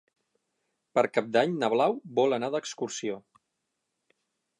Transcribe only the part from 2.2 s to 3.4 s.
vol anar d'excursió.